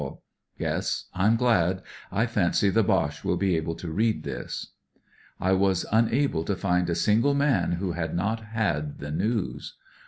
Yes, 0.57 1.05
I'm 1.13 1.35
glad. 1.35 1.83
I 2.11 2.25
fancy 2.25 2.71
the 2.71 2.81
Boche 2.81 3.23
will 3.23 3.37
be 3.37 3.55
able 3.55 3.75
to 3.75 3.91
read 3.91 4.23
this." 4.23 4.71
I 5.39 5.51
was 5.51 5.85
unable 5.91 6.43
to 6.45 6.55
find 6.55 6.89
a 6.89 6.95
single 6.95 7.35
man 7.35 7.73
who 7.73 7.91
had 7.91 8.15
not 8.15 8.39
had 8.45 8.97
the 8.97 9.11
news. 9.11 9.75